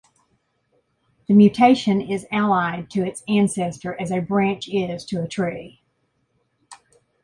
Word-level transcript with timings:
The 1.27 1.35
mutation 1.35 2.01
is 2.01 2.25
allied 2.31 2.89
to 2.89 3.05
its 3.05 3.21
ancestor 3.27 3.95
as 4.01 4.09
a 4.09 4.19
branch 4.19 4.67
is 4.67 5.05
to 5.05 5.21
a 5.21 5.27
tree. 5.27 5.83